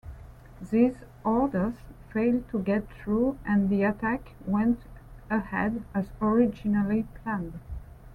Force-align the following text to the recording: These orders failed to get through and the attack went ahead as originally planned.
These 0.71 0.95
orders 1.23 1.75
failed 2.11 2.49
to 2.49 2.57
get 2.57 2.89
through 2.89 3.37
and 3.45 3.69
the 3.69 3.83
attack 3.83 4.31
went 4.47 4.79
ahead 5.29 5.83
as 5.93 6.09
originally 6.19 7.05
planned. 7.23 7.59